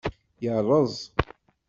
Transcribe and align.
Yerreẓ. 0.43 0.97